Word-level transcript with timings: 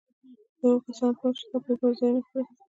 د 0.57 0.59
هغو 0.61 0.71
كسانو 0.85 1.17
په 1.19 1.23
لار 1.25 1.35
چي 1.39 1.45
تا 1.51 1.57
پرې 1.63 1.73
پېرزوينه 1.79 2.21
كړې 2.27 2.43